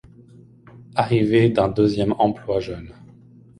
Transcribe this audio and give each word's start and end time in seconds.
Arrivé 0.95 1.49
d'un 1.51 1.67
deuxième 1.69 2.15
emploi 2.17 2.59
jeunes. 2.59 2.91